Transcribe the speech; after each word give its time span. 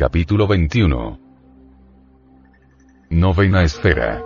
Capítulo 0.00 0.48
21 0.48 1.20
Novena 3.10 3.62
Esfera 3.62 4.22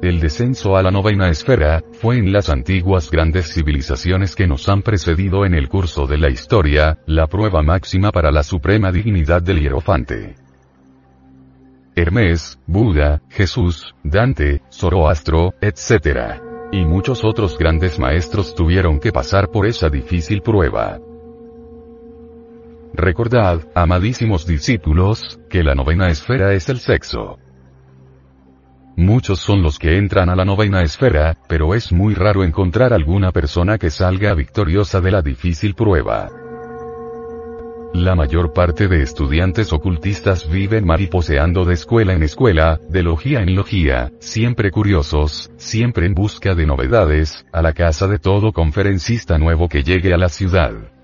El 0.00 0.20
descenso 0.20 0.74
a 0.74 0.82
la 0.82 0.90
novena 0.90 1.28
esfera, 1.28 1.84
fue 2.00 2.16
en 2.16 2.32
las 2.32 2.48
antiguas 2.48 3.10
grandes 3.10 3.52
civilizaciones 3.52 4.34
que 4.34 4.46
nos 4.46 4.70
han 4.70 4.80
precedido 4.80 5.44
en 5.44 5.52
el 5.52 5.68
curso 5.68 6.06
de 6.06 6.16
la 6.16 6.30
historia, 6.30 6.98
la 7.04 7.26
prueba 7.26 7.60
máxima 7.60 8.10
para 8.10 8.30
la 8.30 8.42
suprema 8.42 8.90
dignidad 8.90 9.42
del 9.42 9.60
hierofante. 9.60 10.36
Hermes, 11.94 12.58
Buda, 12.66 13.20
Jesús, 13.28 13.94
Dante, 14.02 14.62
Zoroastro, 14.72 15.52
etc. 15.60 16.40
Y 16.72 16.86
muchos 16.86 17.22
otros 17.22 17.58
grandes 17.58 17.98
maestros 17.98 18.54
tuvieron 18.54 18.98
que 18.98 19.12
pasar 19.12 19.50
por 19.50 19.66
esa 19.66 19.90
difícil 19.90 20.40
prueba. 20.40 20.98
Recordad, 22.96 23.60
amadísimos 23.74 24.46
discípulos, 24.46 25.38
que 25.50 25.62
la 25.62 25.74
novena 25.74 26.08
esfera 26.08 26.54
es 26.54 26.70
el 26.70 26.78
sexo. 26.78 27.38
Muchos 28.96 29.38
son 29.38 29.62
los 29.62 29.78
que 29.78 29.98
entran 29.98 30.30
a 30.30 30.34
la 30.34 30.46
novena 30.46 30.82
esfera, 30.82 31.36
pero 31.46 31.74
es 31.74 31.92
muy 31.92 32.14
raro 32.14 32.42
encontrar 32.42 32.94
alguna 32.94 33.32
persona 33.32 33.76
que 33.76 33.90
salga 33.90 34.32
victoriosa 34.32 35.02
de 35.02 35.10
la 35.10 35.20
difícil 35.20 35.74
prueba. 35.74 36.30
La 37.92 38.14
mayor 38.14 38.54
parte 38.54 38.88
de 38.88 39.02
estudiantes 39.02 39.74
ocultistas 39.74 40.50
viven 40.50 40.86
mariposeando 40.86 41.66
de 41.66 41.74
escuela 41.74 42.14
en 42.14 42.22
escuela, 42.22 42.80
de 42.88 43.02
logía 43.02 43.42
en 43.42 43.54
logía, 43.54 44.10
siempre 44.20 44.70
curiosos, 44.70 45.50
siempre 45.58 46.06
en 46.06 46.14
busca 46.14 46.54
de 46.54 46.64
novedades, 46.64 47.44
a 47.52 47.60
la 47.60 47.74
casa 47.74 48.08
de 48.08 48.18
todo 48.18 48.52
conferencista 48.52 49.36
nuevo 49.36 49.68
que 49.68 49.82
llegue 49.82 50.14
a 50.14 50.18
la 50.18 50.30
ciudad. 50.30 50.95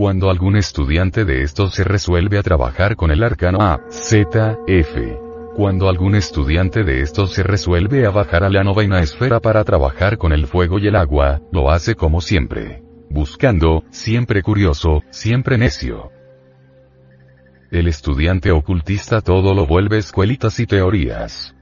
Cuando 0.00 0.30
algún 0.30 0.56
estudiante 0.56 1.26
de 1.26 1.42
estos 1.42 1.74
se 1.74 1.84
resuelve 1.84 2.38
a 2.38 2.42
trabajar 2.42 2.96
con 2.96 3.10
el 3.10 3.22
arcano 3.22 3.58
A, 3.60 3.82
Z, 3.90 4.58
F. 4.66 5.20
Cuando 5.54 5.90
algún 5.90 6.14
estudiante 6.14 6.84
de 6.84 7.02
estos 7.02 7.34
se 7.34 7.42
resuelve 7.42 8.06
a 8.06 8.10
bajar 8.10 8.44
a 8.44 8.48
la 8.48 8.64
novena 8.64 9.02
esfera 9.02 9.40
para 9.40 9.62
trabajar 9.62 10.16
con 10.16 10.32
el 10.32 10.46
fuego 10.46 10.78
y 10.78 10.86
el 10.86 10.96
agua, 10.96 11.42
lo 11.52 11.70
hace 11.70 11.96
como 11.96 12.22
siempre. 12.22 12.82
Buscando, 13.10 13.84
siempre 13.90 14.40
curioso, 14.40 15.02
siempre 15.10 15.58
necio. 15.58 16.10
El 17.70 17.86
estudiante 17.86 18.52
ocultista 18.52 19.20
todo 19.20 19.52
lo 19.52 19.66
vuelve 19.66 19.98
escuelitas 19.98 20.60
y 20.60 20.66
teorías. 20.66 21.54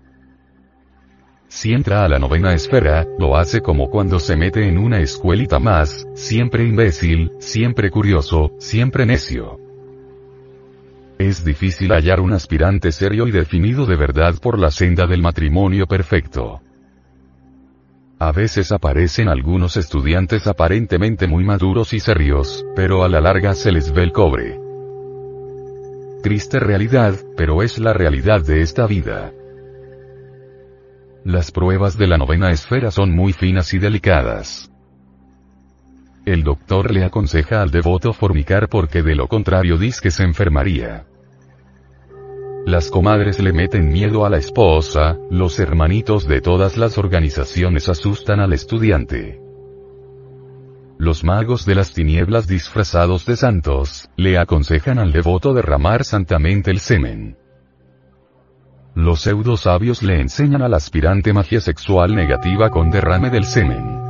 Si 1.49 1.73
entra 1.73 2.05
a 2.05 2.09
la 2.09 2.19
novena 2.19 2.53
esfera, 2.53 3.07
lo 3.19 3.37
hace 3.37 3.63
como 3.63 3.89
cuando 3.89 4.21
se 4.21 4.37
mete 4.37 4.69
en 4.69 4.77
una 4.77 5.01
escuelita 5.01 5.59
más, 5.59 6.07
siempre 6.15 6.65
imbécil, 6.65 7.33
siempre 7.39 7.91
curioso, 7.91 8.53
siempre 8.59 9.07
necio. 9.07 9.59
Es 11.19 11.45
difícil 11.45 11.91
hallar 11.93 12.21
un 12.21 12.33
aspirante 12.33 12.93
serio 12.93 13.27
y 13.27 13.33
definido 13.33 13.87
de 13.87 13.97
verdad 13.97 14.35
por 14.41 14.59
la 14.59 14.71
senda 14.71 15.07
del 15.07 15.23
matrimonio 15.23 15.87
perfecto. 15.87 16.61
A 18.21 18.31
veces 18.31 18.71
aparecen 18.71 19.29
algunos 19.29 19.77
estudiantes 19.77 20.47
aparentemente 20.47 21.27
muy 21.27 21.45
maduros 21.45 21.93
y 21.93 22.01
serios, 22.01 22.65
pero 22.77 23.05
a 23.05 23.09
la 23.09 23.21
larga 23.21 23.55
se 23.55 23.73
les 23.73 23.93
ve 23.93 24.03
el 24.03 24.13
cobre. 24.13 24.61
Triste 26.23 26.61
realidad, 26.61 27.15
pero 27.37 27.63
es 27.63 27.79
la 27.79 27.93
realidad 27.95 28.45
de 28.45 28.61
esta 28.61 28.87
vida. 28.87 29.33
Las 31.29 31.51
pruebas 31.51 31.99
de 31.99 32.07
la 32.07 32.17
novena 32.17 32.51
esfera 32.53 32.91
son 32.91 33.15
muy 33.15 33.35
finas 33.35 33.75
y 33.75 33.79
delicadas. 33.79 34.73
El 36.25 36.43
doctor 36.43 36.91
le 36.91 37.05
aconseja 37.05 37.61
al 37.61 37.71
devoto 37.71 38.15
fornicar 38.15 38.71
porque 38.71 39.03
de 39.03 39.15
lo 39.15 39.29
contrario 39.29 39.77
dice 39.77 40.01
que 40.05 40.11
se 40.11 40.23
enfermaría. 40.23 41.05
Las 42.65 42.89
comadres 42.89 43.41
le 43.41 43.53
meten 43.53 43.91
miedo 43.91 44.25
a 44.25 44.31
la 44.31 44.39
esposa, 44.39 45.19
los 45.31 45.59
hermanitos 45.59 46.27
de 46.27 46.41
todas 46.41 46.79
las 46.79 46.97
organizaciones 46.97 47.91
asustan 47.91 48.41
al 48.41 48.55
estudiante. 48.55 49.39
Los 50.97 51.25
magos 51.25 51.67
de 51.67 51.75
las 51.75 51.93
tinieblas 51.93 52.47
disfrazados 52.47 53.27
de 53.27 53.37
santos, 53.37 54.09
le 54.17 54.39
aconsejan 54.39 54.99
al 54.99 55.13
devoto 55.13 55.53
derramar 55.53 56.05
santamente 56.05 56.71
el 56.71 56.81
semen. 56.81 57.37
Los 58.99 59.21
pseudo-sabios 59.21 60.03
le 60.03 60.21
enseñan 60.21 60.61
al 60.61 60.75
aspirante 60.75 61.33
magia 61.33 61.61
sexual 61.61 62.17
negativa 62.17 62.69
con 62.69 62.91
derrame 62.91 63.31
del 63.31 63.45
semen. 63.45 64.03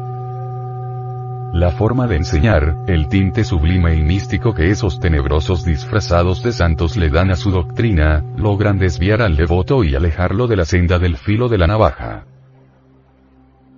La 1.53 1.73
forma 1.73 2.07
de 2.07 2.17
enseñar, 2.17 2.75
el 2.87 3.07
tinte 3.09 3.45
sublime 3.45 3.97
y 3.97 4.01
místico 4.01 4.55
que 4.55 4.71
esos 4.71 4.99
tenebrosos 4.99 5.63
disfrazados 5.67 6.43
de 6.43 6.53
santos 6.53 6.97
le 6.97 7.11
dan 7.11 7.31
a 7.31 7.37
su 7.37 7.51
doctrina, 7.51 8.25
logran 8.39 8.79
desviar 8.79 9.21
al 9.21 9.37
devoto 9.37 9.85
y 9.85 9.95
alejarlo 9.95 10.47
de 10.47 10.57
la 10.57 10.65
senda 10.65 10.99
del 10.99 11.19
filo 11.19 11.51
de 11.51 11.59
la 11.59 11.67
navaja. 11.67 12.25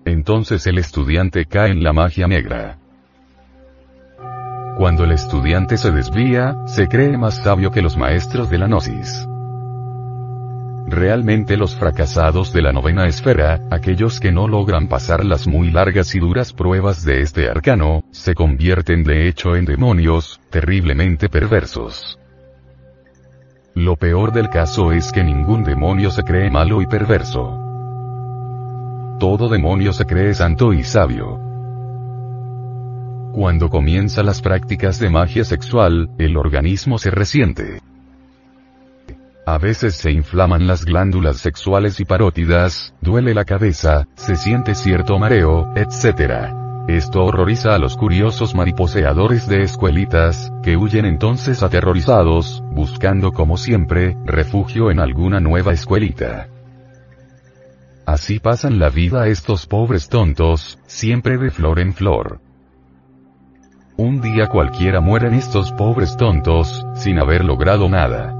Entonces 0.04 0.64
el 0.68 0.78
estudiante 0.78 1.44
cae 1.44 1.72
en 1.72 1.82
la 1.82 1.92
magia 1.92 2.28
negra. 2.28 2.78
Cuando 4.78 5.02
el 5.02 5.10
estudiante 5.10 5.76
se 5.76 5.90
desvía, 5.90 6.54
se 6.66 6.86
cree 6.86 7.18
más 7.18 7.42
sabio 7.42 7.72
que 7.72 7.82
los 7.82 7.96
maestros 7.96 8.48
de 8.48 8.58
la 8.58 8.68
gnosis. 8.68 9.26
Realmente 10.90 11.56
los 11.56 11.76
fracasados 11.76 12.52
de 12.52 12.62
la 12.62 12.72
novena 12.72 13.06
esfera, 13.06 13.60
aquellos 13.70 14.18
que 14.18 14.32
no 14.32 14.48
logran 14.48 14.88
pasar 14.88 15.24
las 15.24 15.46
muy 15.46 15.70
largas 15.70 16.16
y 16.16 16.18
duras 16.18 16.52
pruebas 16.52 17.04
de 17.04 17.20
este 17.20 17.48
arcano, 17.48 18.02
se 18.10 18.34
convierten 18.34 19.04
de 19.04 19.28
hecho 19.28 19.54
en 19.54 19.66
demonios, 19.66 20.40
terriblemente 20.50 21.28
perversos. 21.28 22.18
Lo 23.76 23.94
peor 23.94 24.32
del 24.32 24.48
caso 24.48 24.90
es 24.90 25.12
que 25.12 25.22
ningún 25.22 25.62
demonio 25.62 26.10
se 26.10 26.24
cree 26.24 26.50
malo 26.50 26.82
y 26.82 26.86
perverso. 26.86 27.56
Todo 29.20 29.48
demonio 29.48 29.92
se 29.92 30.06
cree 30.06 30.34
santo 30.34 30.72
y 30.72 30.82
sabio. 30.82 31.38
Cuando 33.32 33.70
comienza 33.70 34.24
las 34.24 34.42
prácticas 34.42 34.98
de 34.98 35.08
magia 35.08 35.44
sexual, 35.44 36.10
el 36.18 36.36
organismo 36.36 36.98
se 36.98 37.12
resiente. 37.12 37.80
A 39.46 39.58
veces 39.58 39.94
se 39.94 40.12
inflaman 40.12 40.66
las 40.66 40.84
glándulas 40.84 41.38
sexuales 41.38 41.98
y 41.98 42.04
parótidas, 42.04 42.94
duele 43.00 43.34
la 43.34 43.44
cabeza, 43.44 44.06
se 44.14 44.36
siente 44.36 44.74
cierto 44.74 45.18
mareo, 45.18 45.72
etc. 45.76 46.52
Esto 46.88 47.24
horroriza 47.24 47.74
a 47.74 47.78
los 47.78 47.96
curiosos 47.96 48.54
mariposeadores 48.54 49.48
de 49.48 49.62
escuelitas, 49.62 50.52
que 50.62 50.76
huyen 50.76 51.06
entonces 51.06 51.62
aterrorizados, 51.62 52.62
buscando 52.70 53.32
como 53.32 53.56
siempre, 53.56 54.16
refugio 54.24 54.90
en 54.90 55.00
alguna 55.00 55.40
nueva 55.40 55.72
escuelita. 55.72 56.48
Así 58.06 58.40
pasan 58.40 58.78
la 58.78 58.90
vida 58.90 59.28
estos 59.28 59.66
pobres 59.66 60.08
tontos, 60.08 60.78
siempre 60.86 61.38
de 61.38 61.50
flor 61.50 61.78
en 61.78 61.94
flor. 61.94 62.40
Un 63.96 64.20
día 64.20 64.48
cualquiera 64.48 65.00
mueren 65.00 65.34
estos 65.34 65.72
pobres 65.72 66.16
tontos, 66.16 66.86
sin 66.94 67.18
haber 67.18 67.44
logrado 67.44 67.88
nada. 67.88 68.39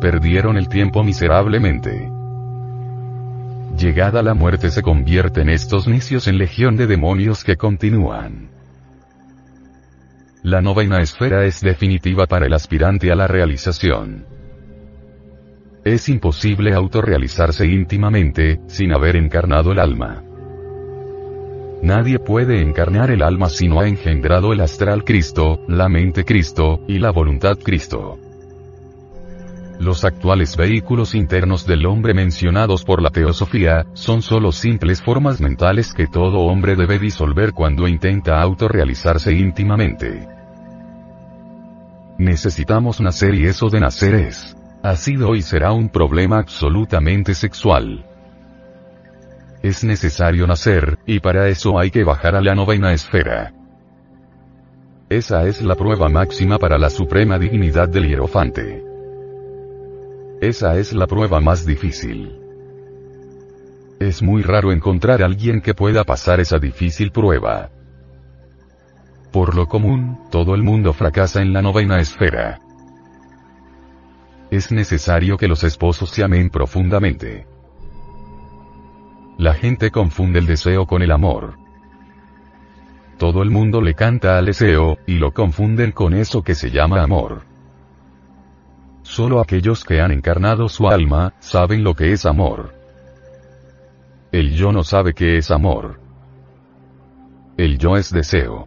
Perdieron 0.00 0.56
el 0.56 0.68
tiempo 0.68 1.04
miserablemente. 1.04 2.15
Llegada 3.78 4.22
la 4.22 4.32
muerte 4.32 4.70
se 4.70 4.80
convierten 4.80 5.50
estos 5.50 5.86
necios 5.86 6.28
en 6.28 6.38
legión 6.38 6.76
de 6.76 6.86
demonios 6.86 7.44
que 7.44 7.56
continúan. 7.56 8.48
La 10.42 10.62
novena 10.62 11.02
esfera 11.02 11.44
es 11.44 11.60
definitiva 11.60 12.26
para 12.26 12.46
el 12.46 12.54
aspirante 12.54 13.12
a 13.12 13.14
la 13.16 13.26
realización. 13.26 14.24
Es 15.84 16.08
imposible 16.08 16.72
autorrealizarse 16.72 17.66
íntimamente, 17.66 18.60
sin 18.66 18.92
haber 18.94 19.14
encarnado 19.16 19.72
el 19.72 19.78
alma. 19.78 20.22
Nadie 21.82 22.18
puede 22.18 22.62
encarnar 22.62 23.10
el 23.10 23.22
alma 23.22 23.50
si 23.50 23.68
no 23.68 23.80
ha 23.80 23.88
engendrado 23.88 24.54
el 24.54 24.60
astral 24.62 25.04
Cristo, 25.04 25.60
la 25.68 25.90
mente 25.90 26.24
Cristo, 26.24 26.80
y 26.88 26.98
la 26.98 27.10
voluntad 27.10 27.58
Cristo. 27.62 28.18
Los 29.78 30.04
actuales 30.04 30.56
vehículos 30.56 31.14
internos 31.14 31.66
del 31.66 31.84
hombre 31.84 32.14
mencionados 32.14 32.82
por 32.82 33.02
la 33.02 33.10
teosofía, 33.10 33.86
son 33.92 34.22
solo 34.22 34.50
simples 34.50 35.02
formas 35.02 35.40
mentales 35.40 35.92
que 35.92 36.06
todo 36.06 36.38
hombre 36.40 36.76
debe 36.76 36.98
disolver 36.98 37.52
cuando 37.52 37.86
intenta 37.86 38.40
autorrealizarse 38.40 39.32
íntimamente. 39.34 40.26
Necesitamos 42.18 43.00
nacer 43.02 43.34
y 43.34 43.46
eso 43.46 43.68
de 43.68 43.80
nacer 43.80 44.14
es. 44.14 44.56
Ha 44.82 44.96
sido 44.96 45.34
y 45.34 45.42
será 45.42 45.72
un 45.72 45.90
problema 45.90 46.38
absolutamente 46.38 47.34
sexual. 47.34 48.06
Es 49.62 49.84
necesario 49.84 50.46
nacer, 50.46 50.98
y 51.06 51.20
para 51.20 51.48
eso 51.48 51.78
hay 51.78 51.90
que 51.90 52.04
bajar 52.04 52.34
a 52.34 52.40
la 52.40 52.54
novena 52.54 52.94
esfera. 52.94 53.52
Esa 55.10 55.46
es 55.46 55.60
la 55.60 55.74
prueba 55.74 56.08
máxima 56.08 56.58
para 56.58 56.78
la 56.78 56.88
suprema 56.88 57.38
dignidad 57.38 57.88
del 57.88 58.08
hierofante. 58.08 58.85
Esa 60.40 60.76
es 60.76 60.92
la 60.92 61.06
prueba 61.06 61.40
más 61.40 61.64
difícil. 61.64 62.38
Es 63.98 64.22
muy 64.22 64.42
raro 64.42 64.70
encontrar 64.70 65.22
a 65.22 65.24
alguien 65.24 65.62
que 65.62 65.72
pueda 65.72 66.04
pasar 66.04 66.40
esa 66.40 66.58
difícil 66.58 67.10
prueba. 67.10 67.70
Por 69.32 69.54
lo 69.54 69.66
común, 69.66 70.18
todo 70.30 70.54
el 70.54 70.62
mundo 70.62 70.92
fracasa 70.92 71.40
en 71.40 71.54
la 71.54 71.62
novena 71.62 72.00
esfera. 72.00 72.60
Es 74.50 74.70
necesario 74.70 75.38
que 75.38 75.48
los 75.48 75.64
esposos 75.64 76.10
se 76.10 76.22
amen 76.22 76.50
profundamente. 76.50 77.46
La 79.38 79.54
gente 79.54 79.90
confunde 79.90 80.38
el 80.38 80.46
deseo 80.46 80.86
con 80.86 81.00
el 81.00 81.12
amor. 81.12 81.54
Todo 83.18 83.42
el 83.42 83.50
mundo 83.50 83.80
le 83.80 83.94
canta 83.94 84.36
al 84.36 84.46
deseo, 84.46 84.98
y 85.06 85.14
lo 85.14 85.32
confunden 85.32 85.92
con 85.92 86.12
eso 86.12 86.42
que 86.42 86.54
se 86.54 86.70
llama 86.70 87.02
amor. 87.02 87.55
Solo 89.06 89.40
aquellos 89.40 89.84
que 89.84 90.00
han 90.00 90.10
encarnado 90.10 90.68
su 90.68 90.88
alma, 90.88 91.32
saben 91.38 91.84
lo 91.84 91.94
que 91.94 92.12
es 92.12 92.26
amor. 92.26 92.74
El 94.32 94.52
yo 94.52 94.72
no 94.72 94.82
sabe 94.82 95.14
qué 95.14 95.38
es 95.38 95.52
amor. 95.52 96.00
El 97.56 97.78
yo 97.78 97.96
es 97.96 98.12
deseo. 98.12 98.66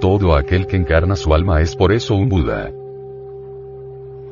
Todo 0.00 0.36
aquel 0.36 0.68
que 0.68 0.76
encarna 0.76 1.16
su 1.16 1.34
alma 1.34 1.60
es 1.60 1.74
por 1.74 1.92
eso 1.92 2.14
un 2.14 2.28
Buda. 2.28 2.70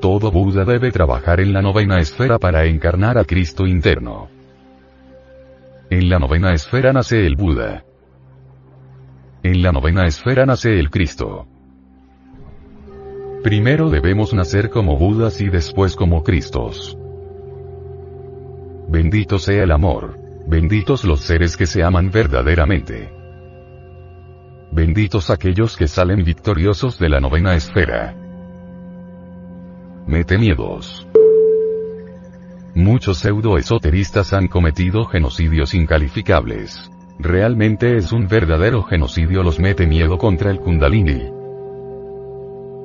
Todo 0.01 0.31
Buda 0.31 0.65
debe 0.65 0.93
trabajar 0.93 1.41
en 1.41 1.53
la 1.53 1.61
novena 1.61 1.99
esfera 1.99 2.39
para 2.39 2.67
encarnar 2.67 3.19
a 3.19 3.25
Cristo 3.25 3.67
interno. 3.67 4.29
En 5.91 6.09
la 6.09 6.21
novena 6.21 6.55
esfera 6.55 6.93
nace 6.93 7.27
el 7.27 7.35
Buda. 7.35 7.85
En 9.43 9.61
la 9.61 9.73
novena 9.73 10.07
esfera 10.07 10.47
nace 10.47 10.79
el 10.79 10.89
Cristo. 10.89 11.49
Primero 13.45 13.91
debemos 13.91 14.33
nacer 14.33 14.71
como 14.71 14.97
Budas 14.97 15.43
y 15.43 15.51
después 15.51 15.97
como 15.97 16.23
Cristos. 16.23 16.97
Bendito 18.89 19.39
sea 19.39 19.65
el 19.65 19.71
amor. 19.71 20.19
Benditos 20.47 21.05
los 21.05 21.21
seres 21.21 21.55
que 21.59 21.67
se 21.67 21.83
aman 21.83 22.11
verdaderamente. 22.11 23.13
Benditos 24.73 25.29
aquellos 25.29 25.77
que 25.77 25.89
salen 25.89 26.25
victoriosos 26.25 26.99
de 26.99 27.11
la 27.11 27.21
novena 27.21 27.55
esfera. 27.55 28.17
Mete 30.07 30.39
miedos. 30.39 31.07
Muchos 32.75 33.19
pseudo-esoteristas 33.19 34.33
han 34.33 34.49
cometido 34.49 35.05
genocidios 35.05 35.75
incalificables. 35.75 36.91
Realmente 37.19 37.99
es 37.99 38.11
un 38.11 38.27
verdadero 38.27 38.85
genocidio 38.85 39.43
los 39.43 39.61
mete 39.61 39.87
miedo 39.87 40.17
contra 40.17 40.51
el 40.51 40.61
Kundalini. 40.61 41.44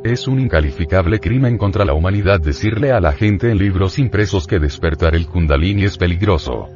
Es 0.03 0.29
un 0.29 0.39
incalificable 0.39 1.19
crimen 1.19 1.57
contra 1.57 1.83
la 1.83 1.93
humanidad 1.93 2.39
decirle 2.39 2.93
a 2.93 3.01
la 3.01 3.11
gente 3.11 3.51
en 3.51 3.57
libros 3.57 3.99
impresos 3.99 4.47
que 4.47 4.57
despertar 4.57 5.13
el 5.13 5.27
kundalini 5.27 5.83
es 5.83 5.97
peligroso. 5.97 6.69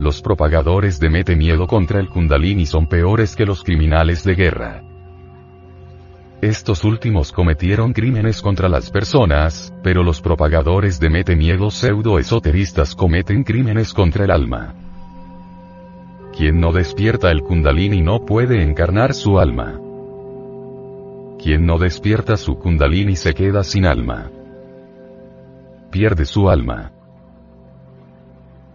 Los 0.00 0.20
propagadores 0.20 0.98
de 0.98 1.10
mete 1.10 1.36
miedo 1.36 1.68
contra 1.68 2.00
el 2.00 2.08
kundalini 2.08 2.66
son 2.66 2.88
peores 2.88 3.36
que 3.36 3.46
los 3.46 3.62
criminales 3.62 4.24
de 4.24 4.34
guerra. 4.34 4.82
Estos 6.40 6.82
últimos 6.82 7.30
cometieron 7.30 7.92
crímenes 7.92 8.42
contra 8.42 8.68
las 8.68 8.90
personas, 8.90 9.72
pero 9.84 10.02
los 10.02 10.20
propagadores 10.20 10.98
de 10.98 11.08
mete 11.08 11.36
miedo 11.36 11.70
pseudo-esoteristas 11.70 12.96
cometen 12.96 13.44
crímenes 13.44 13.94
contra 13.94 14.24
el 14.24 14.32
alma. 14.32 14.74
Quien 16.36 16.58
no 16.58 16.72
despierta 16.72 17.30
el 17.30 17.42
kundalini 17.42 18.02
no 18.02 18.24
puede 18.24 18.60
encarnar 18.60 19.14
su 19.14 19.38
alma. 19.38 19.80
Quien 21.42 21.64
no 21.64 21.78
despierta 21.78 22.36
su 22.36 22.58
kundalini 22.58 23.16
se 23.16 23.32
queda 23.32 23.64
sin 23.64 23.86
alma. 23.86 24.30
Pierde 25.90 26.26
su 26.26 26.50
alma. 26.50 26.92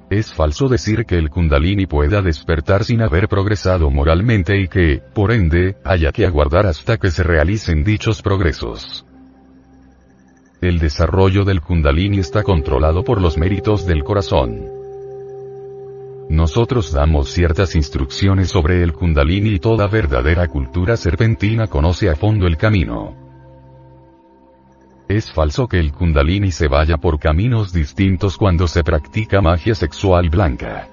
Es 0.10 0.34
falso 0.34 0.68
decir 0.68 1.06
que 1.06 1.16
el 1.16 1.30
kundalini 1.30 1.86
pueda 1.86 2.24
despertar 2.24 2.84
sin 2.84 3.04
haber 3.04 3.28
progresado 3.28 3.92
moralmente 3.92 4.60
y 4.60 4.68
que, 4.68 5.00
por 5.14 5.32
ende, 5.32 5.78
haya 5.84 6.12
que 6.12 6.26
aguardar 6.26 6.66
hasta 6.66 6.98
que 6.98 7.12
se 7.12 7.22
realicen 7.22 7.84
dichos 7.84 8.24
progresos. 8.24 9.06
El 10.60 10.80
desarrollo 10.80 11.46
del 11.46 11.62
kundalini 11.62 12.18
está 12.18 12.42
controlado 12.42 13.04
por 13.04 13.22
los 13.22 13.38
méritos 13.38 13.86
del 13.86 14.04
corazón. 14.04 14.75
Nosotros 16.36 16.92
damos 16.92 17.32
ciertas 17.32 17.78
instrucciones 17.78 18.50
sobre 18.50 18.84
el 18.84 18.92
kundalini 18.92 19.52
y 19.52 19.60
toda 19.60 19.88
verdadera 19.88 20.50
cultura 20.50 20.98
serpentina 20.98 21.68
conoce 21.68 22.10
a 22.10 22.16
fondo 22.18 22.46
el 22.46 22.58
camino. 22.58 23.16
Es 25.08 25.32
falso 25.32 25.66
que 25.70 25.80
el 25.80 25.94
kundalini 25.94 26.52
se 26.52 26.68
vaya 26.68 26.98
por 26.98 27.20
caminos 27.20 27.72
distintos 27.72 28.36
cuando 28.36 28.68
se 28.68 28.84
practica 28.84 29.40
magia 29.40 29.76
sexual 29.76 30.30
blanca. 30.30 30.90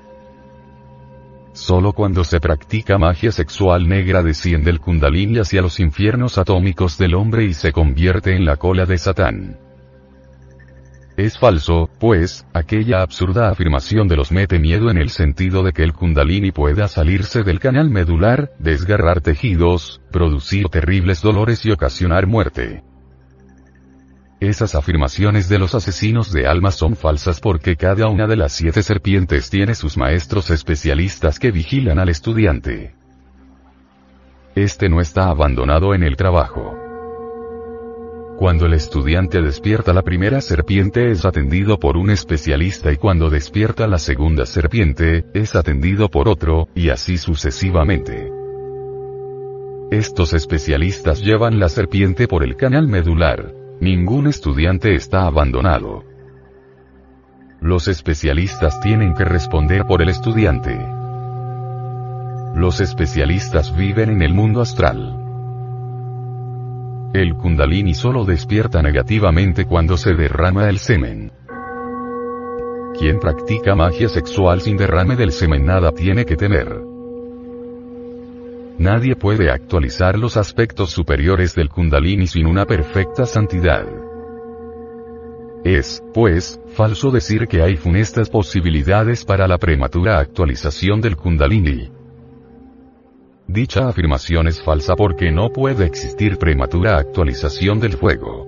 Solo 1.55 1.93
cuando 1.93 2.23
se 2.23 2.39
practica 2.39 2.97
magia 2.97 3.33
sexual 3.33 3.89
negra 3.89 4.23
desciende 4.23 4.71
el 4.71 4.79
kundalini 4.79 5.41
hacia 5.41 5.61
los 5.61 5.81
infiernos 5.81 6.39
atómicos 6.39 6.99
del 6.99 7.17
hombre 7.17 7.47
y 7.47 7.53
se 7.53 7.73
convierte 7.73 8.37
en 8.37 8.45
la 8.45 8.59
cola 8.59 8.87
de 8.87 8.97
Satán. 8.97 9.72
Es 11.17 11.39
falso, 11.39 11.91
pues, 11.99 12.47
aquella 12.55 13.03
absurda 13.03 13.51
afirmación 13.51 14.09
de 14.09 14.17
los 14.17 14.33
mete 14.33 14.59
miedo 14.59 14.91
en 14.91 14.97
el 14.97 15.11
sentido 15.11 15.63
de 15.63 15.73
que 15.73 15.83
el 15.83 15.93
kundalini 15.93 16.53
pueda 16.53 16.89
salirse 16.89 17.43
del 17.43 17.61
canal 17.61 17.91
medular, 17.91 18.53
desgarrar 18.59 19.21
tejidos, 19.21 20.01
producir 20.11 20.69
terribles 20.69 21.21
dolores 21.21 21.67
y 21.67 21.71
ocasionar 21.71 22.27
muerte. 22.27 22.83
Esas 24.41 24.75
afirmaciones 24.75 25.49
de 25.49 25.59
los 25.59 25.75
asesinos 25.75 26.33
de 26.33 26.49
almas 26.49 26.77
son 26.77 26.97
falsas 26.97 27.41
porque 27.41 27.77
cada 27.77 28.09
una 28.09 28.27
de 28.27 28.37
las 28.37 28.53
siete 28.53 28.83
serpientes 28.83 29.51
tiene 29.51 29.75
sus 29.75 29.97
maestros 29.97 30.51
especialistas 30.51 31.39
que 31.39 31.53
vigilan 31.53 31.99
al 31.99 32.09
estudiante. 32.09 32.95
Este 34.55 34.89
no 34.89 35.01
está 35.01 35.29
abandonado 35.29 35.95
en 35.95 36.03
el 36.03 36.17
trabajo. 36.17 36.82
Cuando 38.43 38.67
el 38.67 38.73
estudiante 38.73 39.41
despierta 39.41 39.93
la 39.93 40.03
primera 40.03 40.41
serpiente 40.41 41.13
es 41.13 41.25
atendido 41.25 41.79
por 41.79 41.97
un 41.97 42.11
especialista 42.11 42.91
y 42.91 42.97
cuando 42.97 43.31
despierta 43.31 43.87
la 43.87 43.99
segunda 43.99 44.47
serpiente, 44.47 45.27
es 45.33 45.55
atendido 45.55 46.09
por 46.09 46.29
otro, 46.29 46.67
y 46.75 46.89
así 46.89 47.19
sucesivamente. 47.19 48.33
Estos 49.93 50.33
especialistas 50.33 51.23
llevan 51.23 51.61
la 51.61 51.69
serpiente 51.69 52.27
por 52.27 52.43
el 52.43 52.57
canal 52.57 52.89
medular. 52.89 53.55
Ningún 53.81 54.27
estudiante 54.27 54.97
está 54.97 55.29
abandonado. 55.29 56.03
Los 57.61 57.87
especialistas 57.87 58.81
tienen 58.81 59.15
que 59.15 59.25
responder 59.25 59.85
por 59.87 60.03
el 60.03 60.09
estudiante. 60.09 60.77
Los 62.57 62.81
especialistas 62.81 63.73
viven 63.77 64.11
en 64.11 64.23
el 64.23 64.35
mundo 64.35 64.63
astral. 64.63 65.22
El 67.13 67.35
kundalini 67.35 67.93
solo 67.93 68.25
despierta 68.25 68.81
negativamente 68.81 69.67
cuando 69.67 69.99
se 69.99 70.15
derrama 70.15 70.71
el 70.71 70.79
semen. 70.79 71.31
Quien 72.99 73.19
practica 73.21 73.75
magia 73.75 74.09
sexual 74.09 74.63
sin 74.63 74.79
derrame 74.79 75.15
del 75.17 75.31
semen 75.31 75.67
nada 75.67 75.93
tiene 75.93 76.25
que 76.25 76.37
temer. 76.37 76.81
Nadie 78.79 79.15
puede 79.15 79.51
actualizar 79.51 80.19
los 80.19 80.39
aspectos 80.39 80.91
superiores 80.91 81.55
del 81.55 81.69
kundalini 81.69 82.27
sin 82.27 82.47
una 82.47 82.65
perfecta 82.65 83.27
santidad. 83.27 83.87
Es, 85.65 86.03
pues, 86.15 86.59
falso 86.75 87.11
decir 87.11 87.47
que 87.47 87.61
hay 87.61 87.77
funestas 87.77 88.31
posibilidades 88.31 89.27
para 89.27 89.47
la 89.47 89.59
prematura 89.59 90.19
actualización 90.19 91.03
del 91.03 91.17
kundalini. 91.17 91.91
Dicha 93.53 93.87
afirmación 93.87 94.49
es 94.49 94.63
falsa 94.63 94.97
porque 94.97 95.31
no 95.31 95.51
puede 95.51 95.85
existir 95.85 96.39
prematura 96.39 96.97
actualización 96.97 97.81
del 97.81 97.93
fuego. 97.93 98.47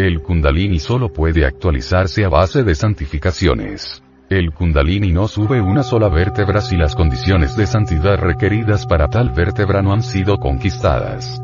El 0.00 0.20
kundalini 0.20 0.80
solo 0.80 1.12
puede 1.12 1.46
actualizarse 1.46 2.24
a 2.24 2.28
base 2.28 2.64
de 2.64 2.74
santificaciones. 2.74 4.02
El 4.28 4.52
kundalini 4.52 5.12
no 5.12 5.28
sube 5.28 5.60
una 5.60 5.84
sola 5.84 6.08
vértebra 6.08 6.60
si 6.60 6.76
las 6.76 6.96
condiciones 6.96 7.56
de 7.56 7.68
santidad 7.68 8.18
requeridas 8.18 8.84
para 8.84 9.06
tal 9.06 9.30
vértebra 9.30 9.80
no 9.80 9.92
han 9.92 10.02
sido 10.02 10.38
conquistadas. 10.38 11.40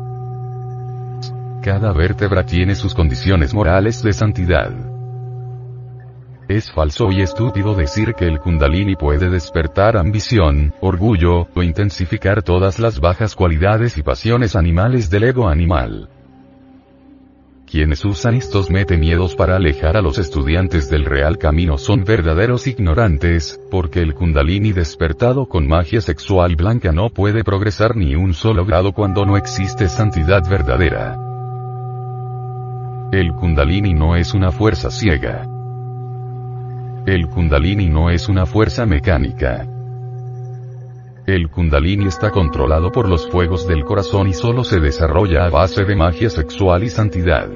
Cada 1.61 1.93
vértebra 1.93 2.45
tiene 2.45 2.75
sus 2.75 2.93
condiciones 2.93 3.53
morales 3.53 4.03
de 4.03 4.11
santidad. 4.11 4.92
Es 6.49 6.71
falso 6.71 7.09
y 7.09 7.21
estúpido 7.21 7.73
decir 7.73 8.15
que 8.15 8.25
el 8.25 8.39
kundalini 8.39 8.95
puede 8.95 9.29
despertar 9.29 9.95
ambición, 9.95 10.73
orgullo, 10.81 11.47
o 11.55 11.63
intensificar 11.63 12.43
todas 12.43 12.79
las 12.79 12.99
bajas 12.99 13.33
cualidades 13.33 13.97
y 13.97 14.03
pasiones 14.03 14.57
animales 14.57 15.09
del 15.09 15.23
ego 15.23 15.47
animal. 15.47 16.09
Quienes 17.65 18.03
usan 18.05 18.35
estos 18.35 18.69
miedos 18.69 19.35
para 19.35 19.55
alejar 19.55 19.97
a 19.97 20.01
los 20.01 20.19
estudiantes 20.19 20.89
del 20.89 21.05
real 21.05 21.37
camino 21.37 21.77
son 21.77 22.03
verdaderos 22.03 22.67
ignorantes, 22.67 23.59
porque 23.71 24.01
el 24.01 24.13
kundalini 24.13 24.73
despertado 24.73 25.47
con 25.47 25.65
magia 25.65 26.01
sexual 26.01 26.55
blanca 26.55 26.91
no 26.91 27.09
puede 27.09 27.43
progresar 27.43 27.95
ni 27.95 28.15
un 28.15 28.33
solo 28.33 28.65
grado 28.65 28.91
cuando 28.91 29.25
no 29.25 29.37
existe 29.37 29.87
santidad 29.87 30.47
verdadera. 30.47 31.17
El 33.11 33.31
kundalini 33.33 33.93
no 33.93 34.15
es 34.15 34.33
una 34.33 34.51
fuerza 34.51 34.91
ciega. 34.91 35.47
El 37.05 37.27
kundalini 37.27 37.89
no 37.89 38.09
es 38.09 38.29
una 38.29 38.45
fuerza 38.45 38.85
mecánica. 38.85 39.67
El 41.25 41.49
kundalini 41.49 42.07
está 42.07 42.31
controlado 42.31 42.93
por 42.93 43.09
los 43.09 43.29
fuegos 43.29 43.67
del 43.67 43.83
corazón 43.83 44.29
y 44.29 44.33
solo 44.33 44.63
se 44.63 44.79
desarrolla 44.79 45.45
a 45.45 45.49
base 45.49 45.83
de 45.83 45.97
magia 45.97 46.29
sexual 46.29 46.85
y 46.85 46.89
santidad. 46.89 47.49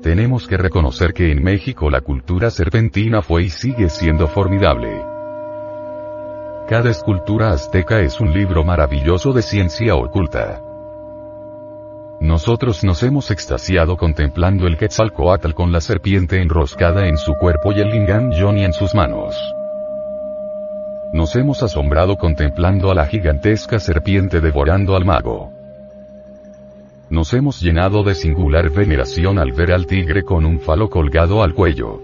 Tenemos 0.00 0.48
que 0.48 0.56
reconocer 0.56 1.12
que 1.12 1.30
en 1.30 1.44
México 1.44 1.90
la 1.90 2.00
cultura 2.00 2.48
serpentina 2.48 3.20
fue 3.20 3.42
y 3.42 3.50
sigue 3.50 3.90
siendo 3.90 4.26
formidable. 4.26 5.02
Cada 6.68 6.88
escultura 6.88 7.50
azteca 7.50 8.00
es 8.00 8.18
un 8.22 8.32
libro 8.32 8.64
maravilloso 8.64 9.34
de 9.34 9.42
ciencia 9.42 9.96
oculta. 9.96 10.65
Nosotros 12.20 12.82
nos 12.82 13.02
hemos 13.02 13.30
extasiado 13.30 13.98
contemplando 13.98 14.66
el 14.66 14.78
Quetzalcoatl 14.78 15.52
con 15.52 15.70
la 15.70 15.82
serpiente 15.82 16.40
enroscada 16.40 17.08
en 17.08 17.18
su 17.18 17.34
cuerpo 17.34 17.72
y 17.72 17.80
el 17.80 17.90
lingam 17.90 18.30
Johnny 18.32 18.64
en 18.64 18.72
sus 18.72 18.94
manos. 18.94 19.36
Nos 21.12 21.36
hemos 21.36 21.62
asombrado 21.62 22.16
contemplando 22.16 22.90
a 22.90 22.94
la 22.94 23.06
gigantesca 23.06 23.78
serpiente 23.78 24.40
devorando 24.40 24.96
al 24.96 25.04
mago. 25.04 25.52
Nos 27.10 27.34
hemos 27.34 27.60
llenado 27.60 28.02
de 28.02 28.14
singular 28.14 28.70
veneración 28.70 29.38
al 29.38 29.52
ver 29.52 29.72
al 29.72 29.86
tigre 29.86 30.22
con 30.22 30.46
un 30.46 30.58
falo 30.58 30.88
colgado 30.88 31.42
al 31.42 31.52
cuello. 31.52 32.00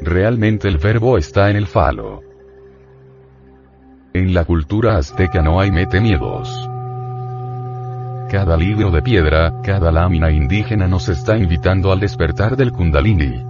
Realmente 0.00 0.66
el 0.66 0.78
verbo 0.78 1.18
está 1.18 1.50
en 1.50 1.56
el 1.56 1.66
falo. 1.66 2.22
En 4.14 4.32
la 4.32 4.46
cultura 4.46 4.96
azteca 4.96 5.42
no 5.42 5.60
hay 5.60 5.70
mete 5.70 6.00
miedos. 6.00 6.70
Cada 8.30 8.56
libro 8.56 8.90
de 8.90 9.02
piedra, 9.02 9.60
cada 9.62 9.92
lámina 9.92 10.32
indígena 10.32 10.88
nos 10.88 11.08
está 11.08 11.38
invitando 11.38 11.92
al 11.92 12.00
despertar 12.00 12.56
del 12.56 12.72
kundalini. 12.72 13.44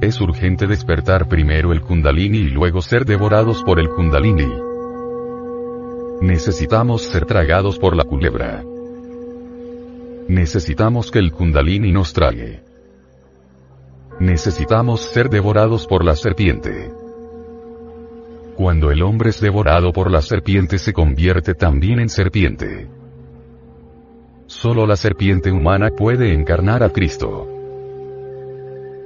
Es 0.00 0.20
urgente 0.20 0.68
despertar 0.68 1.26
primero 1.26 1.72
el 1.72 1.80
kundalini 1.80 2.38
y 2.38 2.50
luego 2.50 2.80
ser 2.82 3.04
devorados 3.04 3.64
por 3.64 3.80
el 3.80 3.88
kundalini. 3.88 4.46
Necesitamos 6.20 7.02
ser 7.02 7.26
tragados 7.26 7.80
por 7.80 7.96
la 7.96 8.04
culebra. 8.04 8.62
Necesitamos 10.28 11.10
que 11.10 11.18
el 11.18 11.32
kundalini 11.32 11.90
nos 11.90 12.12
trague. 12.12 12.62
Necesitamos 14.20 15.00
ser 15.00 15.30
devorados 15.30 15.88
por 15.88 16.04
la 16.04 16.14
serpiente. 16.14 16.92
Cuando 18.54 18.92
el 18.92 19.02
hombre 19.02 19.30
es 19.30 19.40
devorado 19.40 19.92
por 19.92 20.12
la 20.12 20.22
serpiente 20.22 20.78
se 20.78 20.92
convierte 20.92 21.54
también 21.54 21.98
en 21.98 22.08
serpiente. 22.08 22.95
Solo 24.46 24.86
la 24.86 24.94
serpiente 24.94 25.50
humana 25.50 25.90
puede 25.90 26.32
encarnar 26.32 26.84
a 26.84 26.90
Cristo. 26.90 27.48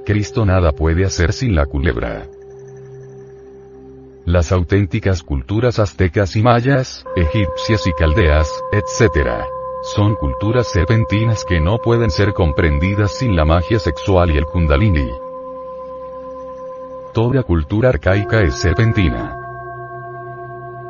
Cristo 0.05 0.45
nada 0.45 0.71
puede 0.71 1.03
hacer 1.03 1.33
sin 1.33 1.55
la 1.55 1.65
culebra. 1.65 2.27
Las 4.23 4.51
auténticas 4.51 5.23
culturas 5.23 5.79
aztecas 5.79 6.35
y 6.35 6.43
mayas, 6.43 7.03
egipcias 7.15 7.87
y 7.87 7.91
caldeas, 7.93 8.47
etc. 8.71 9.29
Son 9.81 10.13
culturas 10.13 10.67
serpentinas 10.67 11.43
que 11.43 11.59
no 11.59 11.79
pueden 11.79 12.11
ser 12.11 12.33
comprendidas 12.33 13.17
sin 13.17 13.35
la 13.35 13.43
magia 13.43 13.79
sexual 13.79 14.29
y 14.29 14.37
el 14.37 14.45
kundalini. 14.45 15.09
Toda 17.15 17.41
cultura 17.41 17.89
arcaica 17.89 18.41
es 18.41 18.59
serpentina. 18.59 19.35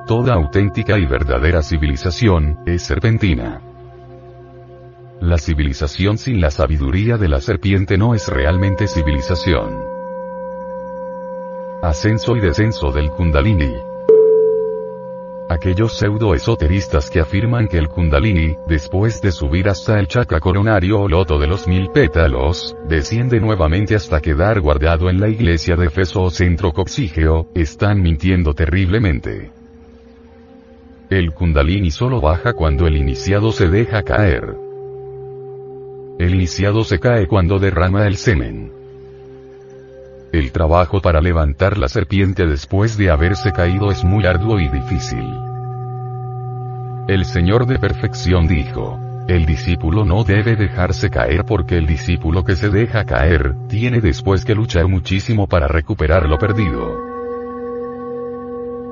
Toda 0.06 0.34
auténtica 0.34 1.00
y 1.00 1.06
verdadera 1.06 1.62
civilización, 1.62 2.60
es 2.66 2.84
serpentina. 2.84 3.62
La 5.22 5.38
civilización 5.38 6.18
sin 6.18 6.42
la 6.42 6.50
sabiduría 6.50 7.16
de 7.16 7.28
la 7.28 7.40
serpiente 7.42 7.96
no 7.96 8.16
es 8.16 8.28
realmente 8.28 8.88
civilización. 8.88 9.78
Ascenso 11.84 12.36
y 12.36 12.40
descenso 12.40 12.92
del 12.92 13.12
Kundalini. 13.12 13.72
Aquellos 15.48 15.94
pseudo-esoteristas 15.94 17.12
que 17.12 17.20
afirman 17.20 17.68
que 17.68 17.78
el 17.78 17.88
Kundalini, 17.88 18.56
después 18.68 19.22
de 19.22 19.32
subir 19.32 19.70
hasta 19.70 20.00
el 20.00 20.08
chakra 20.08 20.40
coronario 20.40 21.02
o 21.02 21.08
loto 21.08 21.38
de 21.38 21.46
los 21.46 21.68
mil 21.68 21.92
pétalos, 21.92 22.76
desciende 22.90 23.40
nuevamente 23.40 23.94
hasta 23.94 24.22
quedar 24.22 24.60
guardado 24.60 25.08
en 25.08 25.20
la 25.20 25.30
iglesia 25.30 25.76
de 25.76 25.92
Feso 25.92 26.24
o 26.24 26.32
centro 26.32 26.72
coxígeo, 26.72 27.48
están 27.54 28.02
mintiendo 28.02 28.56
terriblemente. 28.56 29.52
El 31.12 31.32
Kundalini 31.32 31.92
solo 31.92 32.20
baja 32.20 32.54
cuando 32.54 32.88
el 32.88 32.98
iniciado 32.98 33.52
se 33.52 33.68
deja 33.68 34.02
caer. 34.02 34.71
El 36.22 36.36
iniciado 36.36 36.84
se 36.84 37.00
cae 37.00 37.26
cuando 37.26 37.58
derrama 37.58 38.06
el 38.06 38.16
semen. 38.16 38.72
El 40.32 40.52
trabajo 40.52 41.02
para 41.02 41.20
levantar 41.20 41.80
la 41.80 41.88
serpiente 41.88 42.46
después 42.46 42.96
de 42.96 43.10
haberse 43.10 43.52
caído 43.52 43.90
es 43.90 44.04
muy 44.04 44.28
arduo 44.28 44.60
y 44.60 44.68
difícil. 44.68 45.26
El 47.08 47.26
Señor 47.26 47.66
de 47.66 47.80
Perfección 47.80 48.48
dijo, 48.48 49.00
el 49.28 49.48
discípulo 49.48 50.06
no 50.06 50.24
debe 50.24 50.56
dejarse 50.56 51.10
caer 51.10 51.44
porque 51.44 51.80
el 51.80 51.88
discípulo 51.88 52.44
que 52.44 52.56
se 52.56 52.70
deja 52.70 53.04
caer, 53.04 53.56
tiene 53.68 54.00
después 54.00 54.46
que 54.46 54.54
luchar 54.54 54.88
muchísimo 54.88 55.48
para 55.48 55.68
recuperar 55.68 56.30
lo 56.30 56.38
perdido. 56.38 57.11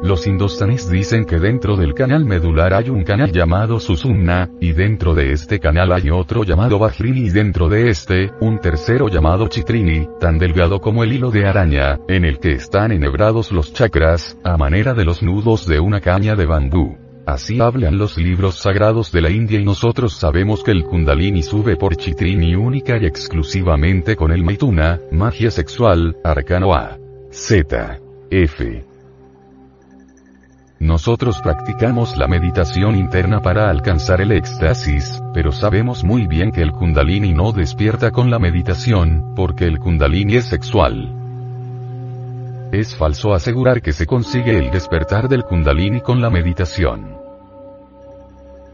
Los 0.01 0.27
indostanes 0.27 0.89
dicen 0.89 1.25
que 1.25 1.39
dentro 1.39 1.75
del 1.75 1.93
canal 1.93 2.23
medular 2.23 2.73
hay 2.73 2.89
un 2.89 3.03
canal 3.03 3.33
llamado 3.33 3.81
Susumna, 3.81 4.49
y 4.61 4.71
dentro 4.71 5.13
de 5.13 5.33
este 5.33 5.59
canal 5.59 5.91
hay 5.91 6.09
otro 6.09 6.43
llamado 6.45 6.79
Vajrini 6.79 7.27
y 7.27 7.29
dentro 7.29 7.67
de 7.67 7.89
este, 7.89 8.31
un 8.39 8.59
tercero 8.59 9.09
llamado 9.09 9.49
Chitrini, 9.49 10.07
tan 10.19 10.39
delgado 10.39 10.79
como 10.79 11.03
el 11.03 11.11
hilo 11.11 11.31
de 11.31 11.45
araña, 11.45 11.99
en 12.07 12.23
el 12.23 12.39
que 12.39 12.53
están 12.53 12.93
enhebrados 12.93 13.51
los 13.51 13.73
chakras, 13.73 14.37
a 14.43 14.55
manera 14.55 14.93
de 14.93 15.03
los 15.03 15.21
nudos 15.21 15.67
de 15.67 15.81
una 15.81 15.99
caña 15.99 16.35
de 16.37 16.45
bambú. 16.45 16.97
Así 17.25 17.59
hablan 17.59 17.97
los 17.97 18.17
libros 18.17 18.55
sagrados 18.55 19.11
de 19.11 19.21
la 19.21 19.29
India 19.29 19.59
y 19.59 19.65
nosotros 19.65 20.13
sabemos 20.13 20.63
que 20.63 20.71
el 20.71 20.85
Kundalini 20.85 21.43
sube 21.43 21.75
por 21.75 21.95
Chitrini 21.97 22.55
única 22.55 22.97
y 22.97 23.05
exclusivamente 23.05 24.15
con 24.15 24.31
el 24.31 24.43
Maituna, 24.43 25.01
magia 25.11 25.51
sexual, 25.51 26.15
arcano 26.23 26.73
A. 26.73 26.97
Z. 27.29 27.99
F. 28.31 28.88
Nosotros 30.79 31.41
practicamos 31.41 32.15
la 32.15 32.29
meditación 32.29 32.95
interna 32.95 33.41
para 33.41 33.69
alcanzar 33.69 34.21
el 34.21 34.31
éxtasis, 34.31 35.21
pero 35.33 35.51
sabemos 35.51 36.05
muy 36.05 36.25
bien 36.25 36.53
que 36.53 36.61
el 36.61 36.71
kundalini 36.71 37.33
no 37.33 37.51
despierta 37.51 38.11
con 38.11 38.31
la 38.31 38.39
meditación, 38.39 39.33
porque 39.35 39.65
el 39.65 39.77
kundalini 39.77 40.37
es 40.37 40.45
sexual. 40.45 41.13
Es 42.71 42.95
falso 42.95 43.33
asegurar 43.33 43.81
que 43.81 43.91
se 43.91 44.05
consigue 44.05 44.57
el 44.57 44.71
despertar 44.71 45.27
del 45.27 45.43
kundalini 45.43 45.99
con 45.99 46.21
la 46.21 46.29
meditación. 46.29 47.17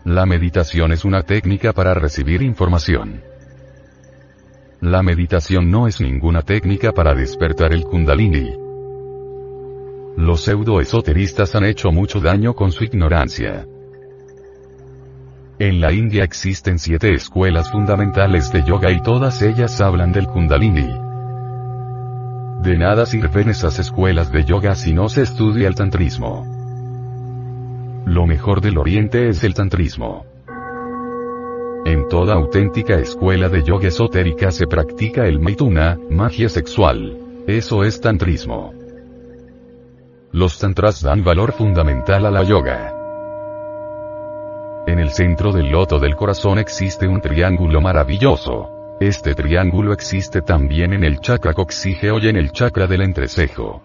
La 0.03 0.27
meditación 0.27 0.91
es 0.91 1.05
una 1.05 1.23
técnica 1.23 1.73
para 1.73 1.95
recibir 1.95 2.43
información. 2.43 3.23
La 4.79 5.01
meditación 5.01 5.71
no 5.71 5.87
es 5.87 5.99
ninguna 5.99 6.43
técnica 6.43 6.91
para 6.91 7.15
despertar 7.15 7.73
el 7.73 7.83
kundalini. 7.83 8.64
Los 10.17 10.41
pseudo-esoteristas 10.41 11.55
han 11.55 11.65
hecho 11.65 11.91
mucho 11.91 12.21
daño 12.21 12.55
con 12.55 12.71
su 12.71 12.85
ignorancia. 12.85 13.67
En 15.59 15.81
la 15.81 15.91
India 15.91 16.23
existen 16.23 16.79
siete 16.79 17.13
escuelas 17.13 17.69
fundamentales 17.69 18.51
de 18.51 18.63
yoga 18.63 18.91
y 18.91 19.01
todas 19.01 19.41
ellas 19.41 19.81
hablan 19.81 20.13
del 20.13 20.27
kundalini. 20.27 20.87
De 22.61 22.77
nada 22.77 23.05
sirven 23.05 23.49
esas 23.49 23.77
escuelas 23.79 24.31
de 24.31 24.45
yoga 24.45 24.75
si 24.75 24.93
no 24.93 25.09
se 25.09 25.23
estudia 25.23 25.67
el 25.67 25.75
tantrismo. 25.75 26.43
Lo 28.05 28.25
mejor 28.25 28.61
del 28.61 28.77
oriente 28.77 29.27
es 29.27 29.43
el 29.43 29.53
tantrismo. 29.53 30.25
En 31.85 32.07
toda 32.07 32.35
auténtica 32.35 32.95
escuela 32.95 33.49
de 33.49 33.63
yoga 33.63 33.89
esotérica 33.89 34.51
se 34.51 34.65
practica 34.65 35.25
el 35.25 35.39
maituna, 35.39 35.99
magia 36.09 36.47
sexual. 36.47 37.17
Eso 37.47 37.83
es 37.83 37.99
tantrismo. 37.99 38.84
Los 40.35 40.59
tantras 40.59 41.01
dan 41.01 41.23
valor 41.23 41.53
fundamental 41.53 42.25
a 42.25 42.29
la 42.29 42.43
yoga. 42.43 42.93
En 44.85 44.99
el 44.99 45.11
centro 45.11 45.53
del 45.53 45.69
loto 45.69 45.97
del 45.97 46.17
corazón 46.17 46.59
existe 46.59 47.07
un 47.07 47.21
triángulo 47.21 47.79
maravilloso. 47.79 48.97
Este 48.99 49.33
triángulo 49.33 49.93
existe 49.93 50.41
también 50.41 50.91
en 50.91 51.05
el 51.05 51.21
chakra 51.21 51.53
coxígeo 51.53 52.19
y 52.19 52.27
en 52.27 52.35
el 52.35 52.51
chakra 52.51 52.85
del 52.85 53.03
entrecejo. 53.03 53.81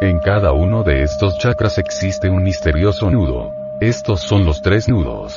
En 0.00 0.18
cada 0.20 0.52
uno 0.52 0.82
de 0.82 1.02
estos 1.02 1.36
chakras 1.40 1.76
existe 1.76 2.30
un 2.30 2.42
misterioso 2.42 3.10
nudo. 3.10 3.52
Estos 3.82 4.22
son 4.22 4.46
los 4.46 4.62
tres 4.62 4.88
nudos. 4.88 5.36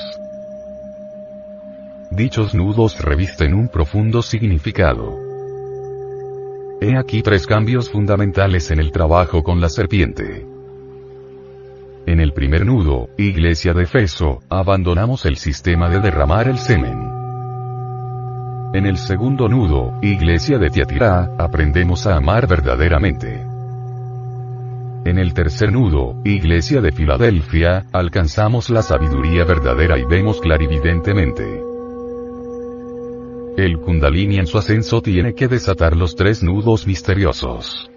Dichos 2.12 2.56
nudos 2.56 3.02
revisten 3.02 3.54
un 3.54 3.68
profundo 3.68 4.22
significado. 4.22 5.29
He 6.82 6.98
aquí 6.98 7.22
tres 7.22 7.46
cambios 7.46 7.90
fundamentales 7.90 8.72
en 8.72 8.80
el 8.80 8.92
trabajo 8.92 9.44
con 9.44 9.60
la 9.60 9.68
serpiente. 9.68 10.46
En 12.06 12.22
el 12.22 12.32
primer 12.32 12.66
nudo, 12.66 13.10
Iglesia 13.18 13.74
de 13.74 13.86
Feso, 13.86 14.40
abandonamos 14.50 15.26
el 15.26 15.36
sistema 15.36 15.90
de 15.90 16.00
derramar 16.00 16.48
el 16.48 16.58
semen. 16.58 16.98
En 18.74 18.86
el 18.86 18.98
segundo 18.98 19.50
nudo, 19.50 20.00
Iglesia 20.02 20.58
de 20.58 20.70
Tiatira, 20.70 21.36
aprendemos 21.38 22.08
a 22.08 22.16
amar 22.16 22.48
verdaderamente. 22.48 23.46
En 25.04 25.18
el 25.18 25.34
tercer 25.34 25.74
nudo, 25.74 26.16
Iglesia 26.24 26.80
de 26.80 26.94
Filadelfia, 26.94 27.88
alcanzamos 27.92 28.70
la 28.70 28.84
sabiduría 28.84 29.44
verdadera 29.44 29.98
y 29.98 30.06
vemos 30.06 30.40
clarividentemente. 30.40 31.69
El 33.58 33.80
kundalini 33.80 34.38
en 34.38 34.48
su 34.48 34.58
ascenso 34.58 35.02
tiene 35.02 35.34
que 35.34 35.48
desatar 35.48 35.96
los 35.96 36.16
tres 36.16 36.44
nudos 36.44 36.88
misteriosos. 36.88 37.90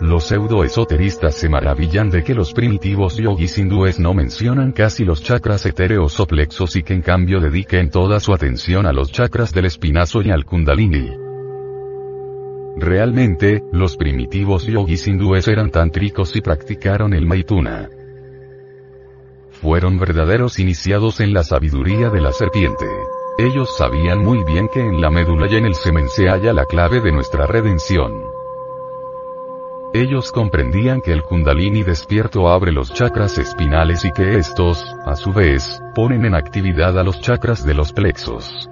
Los 0.00 0.24
pseudo-esoteristas 0.24 1.34
se 1.34 1.48
maravillan 1.48 2.08
de 2.08 2.22
que 2.22 2.34
los 2.34 2.52
primitivos 2.52 3.16
yogis 3.16 3.58
hindúes 3.58 3.98
no 3.98 4.14
mencionan 4.14 4.70
casi 4.70 5.04
los 5.04 5.22
chakras 5.22 5.66
etéreos 5.66 6.20
o 6.20 6.26
plexos 6.26 6.76
y 6.76 6.84
que 6.84 6.94
en 6.94 7.02
cambio 7.02 7.40
dediquen 7.40 7.90
toda 7.90 8.20
su 8.20 8.32
atención 8.32 8.86
a 8.86 8.92
los 8.92 9.10
chakras 9.10 9.52
del 9.52 9.64
espinazo 9.64 10.22
y 10.22 10.30
al 10.30 10.44
kundalini. 10.44 11.10
Realmente, 12.76 13.64
los 13.72 13.96
primitivos 13.96 14.66
yogis 14.66 15.08
hindúes 15.08 15.48
eran 15.48 15.70
tántricos 15.70 16.36
y 16.36 16.42
practicaron 16.42 17.12
el 17.12 17.26
maituna. 17.26 17.88
Fueron 19.50 19.98
verdaderos 19.98 20.60
iniciados 20.60 21.18
en 21.18 21.32
la 21.32 21.42
sabiduría 21.42 22.08
de 22.08 22.20
la 22.20 22.30
serpiente. 22.30 22.86
Ellos 23.40 23.76
sabían 23.76 24.18
muy 24.18 24.42
bien 24.42 24.66
que 24.66 24.80
en 24.80 25.00
la 25.00 25.10
médula 25.10 25.46
y 25.46 25.54
en 25.54 25.64
el 25.64 25.76
semen 25.76 26.08
se 26.08 26.28
halla 26.28 26.52
la 26.52 26.64
clave 26.64 27.00
de 27.00 27.12
nuestra 27.12 27.46
redención. 27.46 28.24
Ellos 29.94 30.32
comprendían 30.32 31.00
que 31.00 31.12
el 31.12 31.22
kundalini 31.22 31.84
despierto 31.84 32.48
abre 32.48 32.72
los 32.72 32.92
chakras 32.92 33.38
espinales 33.38 34.04
y 34.04 34.10
que 34.10 34.38
estos, 34.38 34.84
a 35.06 35.14
su 35.14 35.32
vez, 35.32 35.80
ponen 35.94 36.24
en 36.24 36.34
actividad 36.34 36.98
a 36.98 37.04
los 37.04 37.20
chakras 37.20 37.64
de 37.64 37.74
los 37.74 37.92
plexos. 37.92 38.68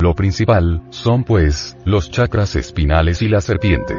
Lo 0.00 0.14
principal, 0.14 0.82
son 0.90 1.24
pues, 1.24 1.78
los 1.86 2.10
chakras 2.10 2.56
espinales 2.56 3.22
y 3.22 3.28
la 3.28 3.40
serpiente. 3.40 3.94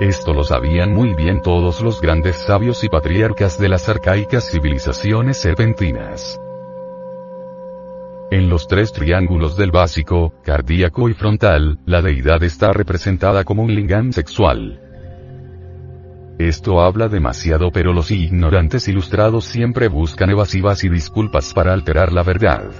Esto 0.00 0.34
lo 0.34 0.42
sabían 0.42 0.92
muy 0.92 1.14
bien 1.14 1.42
todos 1.42 1.80
los 1.80 2.00
grandes 2.00 2.38
sabios 2.38 2.82
y 2.82 2.88
patriarcas 2.88 3.56
de 3.56 3.68
las 3.68 3.88
arcaicas 3.88 4.50
civilizaciones 4.50 5.36
serpentinas. 5.36 6.40
En 8.30 8.48
los 8.48 8.68
tres 8.68 8.92
triángulos 8.92 9.56
del 9.56 9.72
básico, 9.72 10.34
cardíaco 10.44 11.08
y 11.08 11.14
frontal, 11.14 11.80
la 11.84 12.00
deidad 12.00 12.44
está 12.44 12.72
representada 12.72 13.42
como 13.42 13.64
un 13.64 13.74
lingam 13.74 14.12
sexual. 14.12 14.80
Esto 16.38 16.80
habla 16.80 17.08
demasiado 17.08 17.72
pero 17.72 17.92
los 17.92 18.12
ignorantes 18.12 18.86
ilustrados 18.86 19.46
siempre 19.46 19.88
buscan 19.88 20.30
evasivas 20.30 20.84
y 20.84 20.88
disculpas 20.88 21.52
para 21.52 21.72
alterar 21.72 22.12
la 22.12 22.22
verdad. 22.22 22.70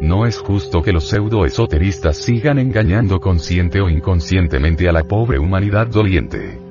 No 0.00 0.24
es 0.24 0.38
justo 0.38 0.82
que 0.82 0.92
los 0.92 1.08
pseudo-esoteristas 1.08 2.16
sigan 2.16 2.60
engañando 2.60 3.18
consciente 3.20 3.80
o 3.80 3.90
inconscientemente 3.90 4.88
a 4.88 4.92
la 4.92 5.02
pobre 5.02 5.40
humanidad 5.40 5.88
doliente. 5.88 6.69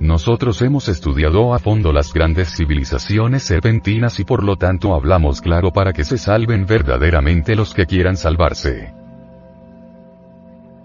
Nosotros 0.00 0.62
hemos 0.62 0.88
estudiado 0.88 1.52
a 1.52 1.58
fondo 1.58 1.92
las 1.92 2.14
grandes 2.14 2.56
civilizaciones 2.56 3.42
serpentinas 3.42 4.18
y 4.18 4.24
por 4.24 4.42
lo 4.42 4.56
tanto 4.56 4.94
hablamos 4.94 5.42
claro 5.42 5.72
para 5.72 5.92
que 5.92 6.04
se 6.04 6.16
salven 6.16 6.64
verdaderamente 6.64 7.54
los 7.54 7.74
que 7.74 7.84
quieran 7.84 8.16
salvarse. 8.16 8.94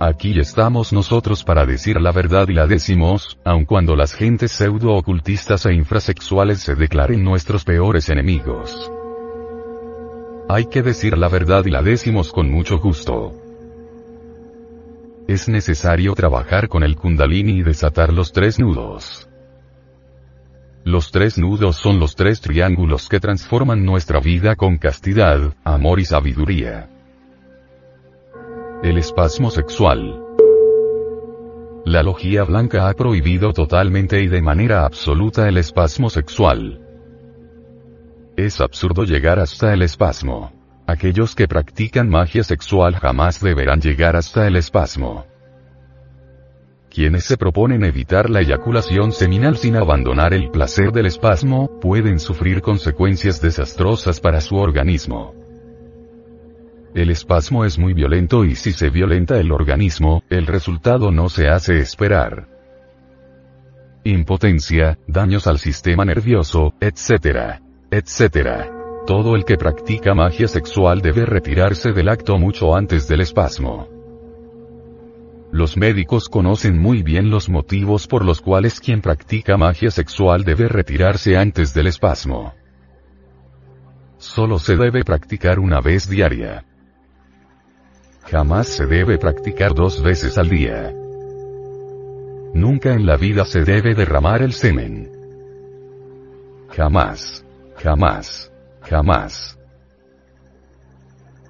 Aquí 0.01 0.37
estamos 0.37 0.91
nosotros 0.91 1.45
para 1.45 1.65
decir 1.65 2.01
la 2.01 2.11
verdad 2.11 2.49
y 2.49 2.53
la 2.53 2.67
decimos, 2.67 3.39
aun 3.45 3.63
cuando 3.63 3.95
las 3.95 4.13
gentes 4.13 4.51
pseudo-ocultistas 4.51 5.65
e 5.65 5.73
infrasexuales 5.73 6.59
se 6.59 6.75
declaren 6.75 7.23
nuestros 7.23 7.63
peores 7.63 8.09
enemigos. 8.09 8.91
Hay 10.49 10.65
que 10.65 10.81
decir 10.81 11.17
la 11.17 11.29
verdad 11.29 11.63
y 11.65 11.71
la 11.71 11.81
decimos 11.81 12.33
con 12.33 12.51
mucho 12.51 12.79
gusto. 12.79 13.44
Es 15.27 15.49
necesario 15.49 16.13
trabajar 16.13 16.67
con 16.67 16.83
el 16.83 16.95
kundalini 16.95 17.53
y 17.59 17.63
desatar 17.63 18.13
los 18.13 18.31
tres 18.31 18.59
nudos. 18.59 19.27
Los 20.83 21.11
tres 21.11 21.39
nudos 21.39 21.77
son 21.77 21.99
los 21.99 22.15
tres 22.15 22.41
triángulos 22.41 23.09
que 23.09 23.19
transforman 23.19 23.83
nuestra 23.83 24.19
vida 24.19 24.55
con 24.55 24.77
castidad, 24.77 25.55
amor 25.63 25.99
y 25.99 26.05
sabiduría. 26.05 26.91
El 28.83 28.99
espasmo 28.99 29.49
sexual. 29.49 30.21
La 31.85 32.03
logía 32.03 32.43
blanca 32.43 32.87
ha 32.87 32.93
prohibido 32.93 33.51
totalmente 33.51 34.21
y 34.21 34.27
de 34.27 34.43
manera 34.43 34.85
absoluta 34.85 35.49
el 35.49 35.57
espasmo 35.57 36.11
sexual. 36.11 36.81
Es 38.37 38.61
absurdo 38.61 39.05
llegar 39.05 39.39
hasta 39.39 39.73
el 39.73 39.81
espasmo. 39.81 40.64
Aquellos 40.87 41.33
que 41.33 41.47
practican 41.47 42.09
magia 42.09 42.43
sexual 42.43 42.95
jamás 42.95 43.41
deberán 43.41 43.81
llegar 43.81 44.15
hasta 44.15 44.47
el 44.47 44.55
espasmo. 44.55 45.25
Quienes 46.89 47.25
se 47.25 47.37
proponen 47.37 47.83
evitar 47.83 48.29
la 48.29 48.41
eyaculación 48.41 49.11
seminal 49.11 49.57
sin 49.57 49.75
abandonar 49.75 50.33
el 50.33 50.49
placer 50.51 50.91
del 50.91 51.07
espasmo, 51.07 51.79
pueden 51.81 52.19
sufrir 52.19 52.61
consecuencias 52.61 53.41
desastrosas 53.41 54.19
para 54.19 54.39
su 54.39 54.55
organismo. 54.55 55.33
El 56.93 57.09
espasmo 57.09 57.65
es 57.65 57.77
muy 57.77 57.93
violento 57.93 58.45
y 58.45 58.55
si 58.55 58.71
se 58.71 58.89
violenta 58.89 59.37
el 59.37 59.51
organismo, 59.51 60.23
el 60.29 60.47
resultado 60.47 61.11
no 61.11 61.27
se 61.27 61.49
hace 61.49 61.79
esperar. 61.79 62.47
Impotencia, 64.05 64.97
daños 65.07 65.47
al 65.47 65.57
sistema 65.57 66.05
nervioso, 66.05 66.73
etc. 66.79 67.59
etc. 67.91 68.74
Todo 69.05 69.35
el 69.35 69.45
que 69.45 69.55
practica 69.55 70.15
magia 70.15 70.47
sexual 70.47 70.99
debe 70.99 71.27
retirarse 71.27 71.91
del 71.91 72.09
acto 72.09 72.39
mucho 72.39 72.75
antes 72.75 73.07
del 73.07 73.21
espasmo. 73.21 73.87
Los 75.51 75.77
médicos 75.77 76.27
conocen 76.27 76.79
muy 76.79 77.03
bien 77.03 77.29
los 77.29 77.47
motivos 77.47 78.07
por 78.07 78.25
los 78.25 78.41
cuales 78.41 78.79
quien 78.79 79.01
practica 79.01 79.57
magia 79.57 79.91
sexual 79.91 80.43
debe 80.43 80.67
retirarse 80.67 81.37
antes 81.37 81.71
del 81.75 81.85
espasmo. 81.85 82.55
Solo 84.17 84.57
se 84.57 84.75
debe 84.75 85.03
practicar 85.03 85.59
una 85.59 85.81
vez 85.81 86.09
diaria. 86.09 86.65
Jamás 88.23 88.67
se 88.67 88.87
debe 88.87 89.19
practicar 89.19 89.75
dos 89.75 90.01
veces 90.01 90.39
al 90.39 90.49
día. 90.49 90.91
Nunca 92.55 92.93
en 92.93 93.05
la 93.05 93.17
vida 93.17 93.45
se 93.45 93.63
debe 93.63 93.93
derramar 93.93 94.41
el 94.41 94.53
semen. 94.53 95.11
Jamás. 96.71 97.45
Jamás. 97.75 98.51
Jamás. 98.89 99.57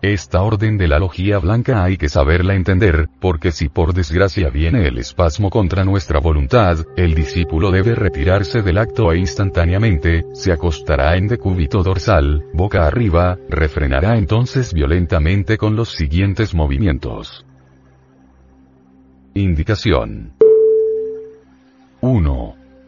Esta 0.02 0.44
orden 0.44 0.78
de 0.78 0.88
la 0.88 1.00
logía 1.00 1.40
blanca 1.40 1.84
hay 1.84 1.98
que 1.98 2.10
saberla 2.10 2.54
entender, 2.54 3.10
porque 3.20 3.52
si 3.52 3.70
por 3.70 3.94
desgracia 3.94 4.52
viene 4.52 4.88
el 4.88 5.00
espasmo 5.00 5.50
contra 5.50 5.84
nuestra 5.84 6.20
voluntad, 6.20 6.78
el 6.96 7.16
discípulo 7.16 7.72
debe 7.72 7.96
retirarse 7.96 8.62
del 8.62 8.78
acto 8.78 9.12
e 9.12 9.18
instantáneamente, 9.18 10.26
se 10.34 10.52
acostará 10.52 11.18
en 11.18 11.28
decúbito 11.28 11.82
dorsal, 11.82 12.46
boca 12.54 12.86
arriba, 12.86 13.40
refrenará 13.50 14.16
entonces 14.16 14.74
violentamente 14.74 15.58
con 15.58 15.76
los 15.76 15.90
siguientes 15.90 16.54
movimientos. 16.54 17.44
Indicación. 19.34 20.34
1. 22.02 22.45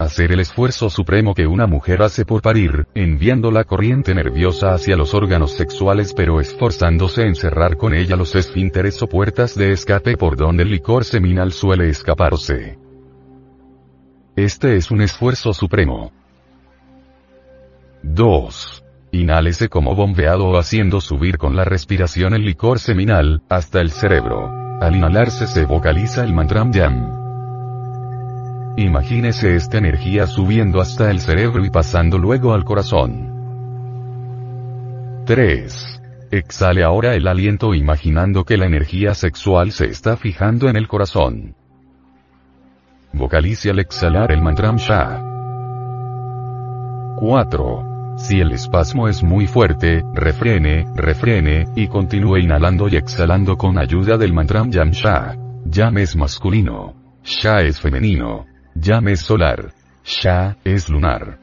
Hacer 0.07 0.31
el 0.31 0.39
esfuerzo 0.39 0.89
supremo 0.89 1.33
que 1.33 1.47
una 1.47 1.67
mujer 1.67 2.01
hace 2.01 2.23
por 2.23 2.41
parir, 2.41 2.87
enviando 2.95 3.51
la 3.51 3.65
corriente 3.65 4.15
nerviosa 4.15 4.73
hacia 4.73 4.95
los 4.95 5.13
órganos 5.13 5.51
sexuales 5.51 6.13
pero 6.13 6.39
esforzándose 6.39 7.23
en 7.23 7.35
cerrar 7.35 7.75
con 7.75 7.93
ella 7.93 8.15
los 8.15 8.33
esfínteres 8.33 9.03
o 9.03 9.07
puertas 9.07 9.53
de 9.53 9.73
escape 9.73 10.15
por 10.15 10.37
donde 10.37 10.63
el 10.63 10.69
licor 10.69 11.03
seminal 11.03 11.51
suele 11.51 11.89
escaparse. 11.89 12.79
Este 14.37 14.77
es 14.77 14.91
un 14.91 15.01
esfuerzo 15.01 15.53
supremo. 15.53 16.13
2. 18.03 18.85
Inhálese 19.11 19.67
como 19.67 19.93
bombeado 19.93 20.45
o 20.45 20.57
haciendo 20.57 21.01
subir 21.01 21.37
con 21.37 21.57
la 21.57 21.65
respiración 21.65 22.33
el 22.33 22.45
licor 22.45 22.79
seminal, 22.79 23.41
hasta 23.49 23.81
el 23.81 23.91
cerebro. 23.91 24.79
Al 24.79 24.95
inhalarse 24.95 25.47
se 25.47 25.65
vocaliza 25.65 26.23
el 26.23 26.33
mantram 26.33 26.71
yam. 26.71 27.16
Imagínese 28.77 29.55
esta 29.55 29.79
energía 29.79 30.27
subiendo 30.27 30.79
hasta 30.79 31.09
el 31.09 31.19
cerebro 31.19 31.65
y 31.65 31.71
pasando 31.71 32.19
luego 32.19 32.53
al 32.53 32.63
corazón. 32.63 33.33
3. 35.25 36.01
Exhale 36.29 36.83
ahora 36.83 37.15
el 37.15 37.27
aliento 37.27 37.73
imaginando 37.73 38.43
que 38.45 38.55
la 38.55 38.67
energía 38.67 39.15
sexual 39.15 39.71
se 39.71 39.85
está 39.87 40.15
fijando 40.15 40.69
en 40.69 40.75
el 40.75 40.87
corazón. 40.87 41.55
Vocalice 43.13 43.71
al 43.71 43.79
exhalar 43.79 44.31
el 44.31 44.43
mantram 44.43 44.75
Sha. 44.75 45.23
4. 47.17 48.15
Si 48.17 48.39
el 48.39 48.51
espasmo 48.51 49.07
es 49.07 49.23
muy 49.23 49.47
fuerte, 49.47 50.03
refrene, 50.13 50.85
refrene, 50.93 51.65
y 51.75 51.87
continúe 51.87 52.37
inhalando 52.37 52.87
y 52.89 52.95
exhalando 52.95 53.57
con 53.57 53.79
ayuda 53.79 54.17
del 54.17 54.33
mantram 54.33 54.69
Yam 54.69 54.91
Sha. 54.91 55.35
Yam 55.65 55.97
es 55.97 56.15
masculino. 56.15 56.93
Sha 57.23 57.61
es 57.61 57.81
femenino. 57.81 58.45
Yam 58.79 59.07
es 59.07 59.21
solar. 59.21 59.71
Sha 60.03 60.55
es 60.63 60.87
lunar. 60.87 61.39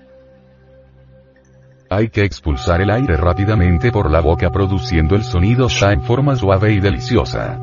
Hay 1.90 2.08
que 2.08 2.22
expulsar 2.22 2.80
el 2.80 2.90
aire 2.90 3.16
rápidamente 3.16 3.90
por 3.90 4.10
la 4.10 4.20
boca 4.20 4.50
produciendo 4.50 5.16
el 5.16 5.22
sonido 5.22 5.68
Sha 5.68 5.92
en 5.92 6.02
forma 6.02 6.36
suave 6.36 6.72
y 6.72 6.80
deliciosa. 6.80 7.58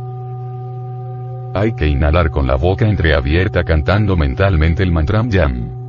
Hay 1.54 1.74
que 1.74 1.88
inhalar 1.88 2.32
con 2.32 2.48
la 2.48 2.56
boca 2.56 2.88
entreabierta 2.88 3.64
cantando 3.64 4.18
mentalmente 4.18 4.84
el 4.84 4.92
mantram 4.92 5.30
Yam. 5.30 5.81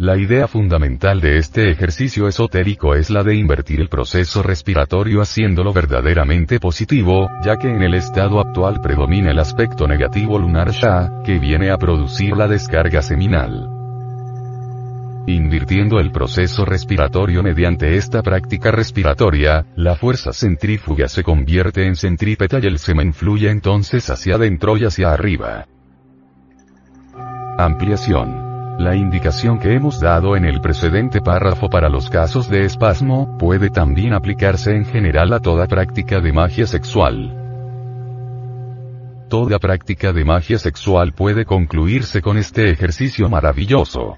La 0.00 0.16
idea 0.16 0.48
fundamental 0.48 1.20
de 1.20 1.36
este 1.36 1.70
ejercicio 1.70 2.26
esotérico 2.26 2.94
es 2.94 3.10
la 3.10 3.22
de 3.22 3.34
invertir 3.34 3.82
el 3.82 3.90
proceso 3.90 4.42
respiratorio 4.42 5.20
haciéndolo 5.20 5.74
verdaderamente 5.74 6.58
positivo, 6.58 7.28
ya 7.44 7.58
que 7.58 7.68
en 7.68 7.82
el 7.82 7.92
estado 7.92 8.40
actual 8.40 8.80
predomina 8.80 9.30
el 9.30 9.38
aspecto 9.38 9.86
negativo 9.86 10.38
lunar 10.38 10.70
Sha, 10.70 11.20
que 11.22 11.38
viene 11.38 11.70
a 11.70 11.76
producir 11.76 12.34
la 12.34 12.48
descarga 12.48 13.02
seminal. 13.02 13.68
Invirtiendo 15.26 16.00
el 16.00 16.10
proceso 16.12 16.64
respiratorio 16.64 17.42
mediante 17.42 17.96
esta 17.96 18.22
práctica 18.22 18.70
respiratoria, 18.70 19.66
la 19.76 19.96
fuerza 19.96 20.32
centrífuga 20.32 21.08
se 21.08 21.22
convierte 21.22 21.86
en 21.86 21.94
centrípeta 21.94 22.58
y 22.58 22.68
el 22.68 22.78
semen 22.78 23.12
fluye 23.12 23.50
entonces 23.50 24.08
hacia 24.08 24.36
adentro 24.36 24.78
y 24.78 24.86
hacia 24.86 25.12
arriba. 25.12 25.66
Ampliación. 27.58 28.39
La 28.80 28.96
indicación 28.96 29.58
que 29.58 29.74
hemos 29.74 30.00
dado 30.00 30.36
en 30.36 30.46
el 30.46 30.62
precedente 30.62 31.20
párrafo 31.20 31.68
para 31.68 31.90
los 31.90 32.08
casos 32.08 32.48
de 32.48 32.64
espasmo, 32.64 33.36
puede 33.36 33.68
también 33.68 34.14
aplicarse 34.14 34.74
en 34.74 34.86
general 34.86 35.34
a 35.34 35.38
toda 35.38 35.66
práctica 35.66 36.18
de 36.18 36.32
magia 36.32 36.66
sexual. 36.66 37.36
Toda 39.28 39.58
práctica 39.58 40.14
de 40.14 40.24
magia 40.24 40.58
sexual 40.58 41.12
puede 41.12 41.44
concluirse 41.44 42.22
con 42.22 42.38
este 42.38 42.70
ejercicio 42.70 43.28
maravilloso. 43.28 44.16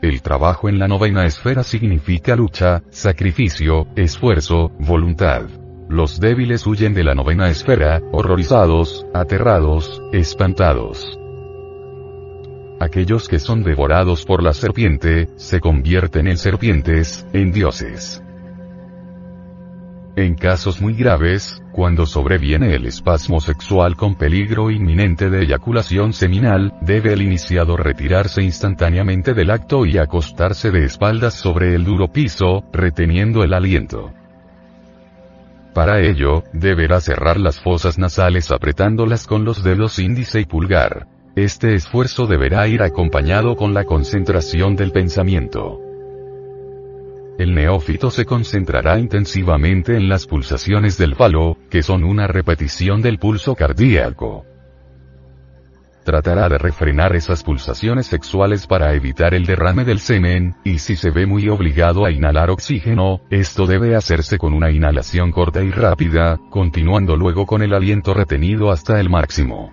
El 0.00 0.22
trabajo 0.22 0.70
en 0.70 0.78
la 0.78 0.88
novena 0.88 1.26
esfera 1.26 1.62
significa 1.62 2.34
lucha, 2.34 2.84
sacrificio, 2.88 3.86
esfuerzo, 3.96 4.70
voluntad. 4.78 5.42
Los 5.90 6.20
débiles 6.20 6.66
huyen 6.66 6.94
de 6.94 7.04
la 7.04 7.14
novena 7.14 7.50
esfera, 7.50 8.00
horrorizados, 8.12 9.04
aterrados, 9.12 10.00
espantados. 10.14 11.18
Aquellos 12.84 13.28
que 13.28 13.38
son 13.38 13.62
devorados 13.62 14.26
por 14.26 14.42
la 14.42 14.52
serpiente, 14.52 15.30
se 15.36 15.58
convierten 15.58 16.28
en 16.28 16.36
serpientes, 16.36 17.26
en 17.32 17.50
dioses. 17.50 18.22
En 20.16 20.34
casos 20.34 20.82
muy 20.82 20.92
graves, 20.92 21.62
cuando 21.72 22.04
sobreviene 22.04 22.74
el 22.74 22.84
espasmo 22.84 23.40
sexual 23.40 23.96
con 23.96 24.16
peligro 24.16 24.70
inminente 24.70 25.30
de 25.30 25.44
eyaculación 25.44 26.12
seminal, 26.12 26.74
debe 26.82 27.14
el 27.14 27.22
iniciado 27.22 27.78
retirarse 27.78 28.42
instantáneamente 28.42 29.32
del 29.32 29.50
acto 29.50 29.86
y 29.86 29.96
acostarse 29.96 30.70
de 30.70 30.84
espaldas 30.84 31.32
sobre 31.32 31.74
el 31.74 31.84
duro 31.84 32.08
piso, 32.08 32.64
reteniendo 32.70 33.44
el 33.44 33.54
aliento. 33.54 34.12
Para 35.72 36.02
ello, 36.02 36.44
deberá 36.52 37.00
cerrar 37.00 37.40
las 37.40 37.58
fosas 37.58 37.98
nasales 37.98 38.50
apretándolas 38.50 39.26
con 39.26 39.46
los 39.46 39.64
dedos 39.64 39.98
índice 39.98 40.40
y 40.40 40.44
pulgar. 40.44 41.13
Este 41.36 41.74
esfuerzo 41.74 42.28
deberá 42.28 42.68
ir 42.68 42.80
acompañado 42.80 43.56
con 43.56 43.74
la 43.74 43.84
concentración 43.84 44.76
del 44.76 44.92
pensamiento. 44.92 45.80
El 47.40 47.56
neófito 47.56 48.12
se 48.12 48.24
concentrará 48.24 49.00
intensivamente 49.00 49.96
en 49.96 50.08
las 50.08 50.28
pulsaciones 50.28 50.96
del 50.96 51.16
falo, 51.16 51.56
que 51.70 51.82
son 51.82 52.04
una 52.04 52.28
repetición 52.28 53.02
del 53.02 53.18
pulso 53.18 53.56
cardíaco. 53.56 54.44
Tratará 56.04 56.48
de 56.48 56.58
refrenar 56.58 57.16
esas 57.16 57.42
pulsaciones 57.42 58.06
sexuales 58.06 58.68
para 58.68 58.94
evitar 58.94 59.34
el 59.34 59.44
derrame 59.44 59.84
del 59.84 59.98
semen, 59.98 60.54
y 60.62 60.78
si 60.78 60.94
se 60.94 61.10
ve 61.10 61.26
muy 61.26 61.48
obligado 61.48 62.04
a 62.04 62.12
inhalar 62.12 62.50
oxígeno, 62.50 63.22
esto 63.30 63.66
debe 63.66 63.96
hacerse 63.96 64.38
con 64.38 64.52
una 64.52 64.70
inhalación 64.70 65.32
corta 65.32 65.64
y 65.64 65.72
rápida, 65.72 66.38
continuando 66.50 67.16
luego 67.16 67.44
con 67.44 67.60
el 67.62 67.74
aliento 67.74 68.14
retenido 68.14 68.70
hasta 68.70 69.00
el 69.00 69.10
máximo. 69.10 69.72